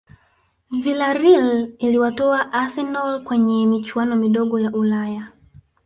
Vilareal 0.71 1.73
iliwatoa 1.79 2.53
arsenal 2.53 3.23
kwenye 3.23 3.65
michuano 3.67 4.15
midogo 4.15 4.59
ya 4.59 4.71
ulaya 4.71 5.27